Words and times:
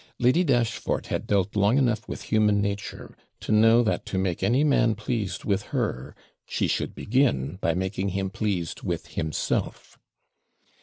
Lady 0.17 0.43
Dashfort 0.43 1.05
had 1.13 1.27
dealt 1.27 1.55
long 1.55 1.77
enough 1.77 2.07
with 2.09 2.23
human 2.33 2.59
nature 2.59 3.15
to 3.39 3.51
know, 3.51 3.83
that 3.83 4.03
to 4.07 4.17
make 4.17 4.41
any 4.41 4.63
man 4.63 4.95
pleased 4.95 5.45
with 5.45 5.61
her, 5.65 6.15
she 6.47 6.65
should 6.67 6.95
begin 6.95 7.57
by 7.61 7.75
making 7.75 8.09
him 8.09 8.31
pleased 8.31 8.81
with 8.81 9.09
himself. 9.09 9.99